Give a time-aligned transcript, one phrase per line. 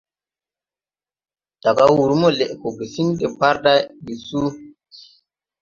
[1.63, 4.49] Daga wǔr mo lɛʼgɔ gesiŋ deparday ndi suu.